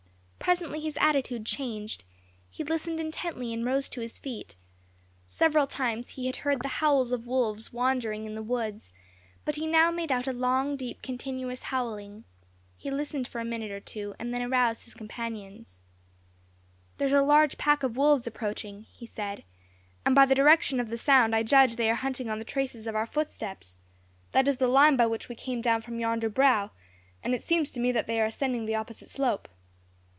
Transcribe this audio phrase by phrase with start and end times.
[0.43, 2.03] Presently his attitude changed,
[2.49, 4.57] he listened intently and rose to his feet.
[5.27, 8.91] Several times he had heard the howls of wolves wandering in the woods,
[9.45, 12.25] but he now made out a long, deep, continuous howling;
[12.75, 15.83] he listened for a minute or two and then aroused his companions.
[16.97, 19.43] "There is a large pack of wolves approaching," he said,
[20.05, 22.87] "and by the direction of the sound I judge they are hunting on the traces
[22.87, 23.77] of our footsteps.
[24.33, 26.71] That is the line by which we came down from yonder brow,
[27.23, 29.47] and it seems to me that they are ascending the opposite slope."